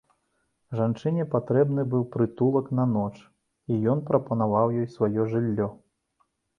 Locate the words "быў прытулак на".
1.91-2.85